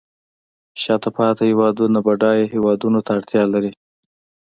شاته 0.81 1.09
پاتې 1.17 1.43
هیوادونه 1.51 1.99
بډایه 2.05 2.45
هیوادونو 2.53 2.99
ته 3.05 3.09
اړتیا 3.17 3.43
لري 3.53 3.71